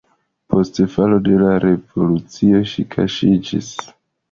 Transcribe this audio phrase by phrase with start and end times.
[0.53, 3.71] Post falo de la revolucio ŝi kaŝiĝis.